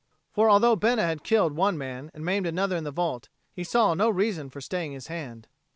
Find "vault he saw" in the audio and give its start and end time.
2.89-3.93